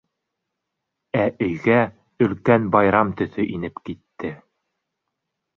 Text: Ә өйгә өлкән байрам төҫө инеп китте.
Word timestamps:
Ә 1.23 1.25
өйгә 1.49 1.77
өлкән 2.27 2.67
байрам 2.77 3.15
төҫө 3.21 3.47
инеп 3.59 3.81
китте. 3.91 4.33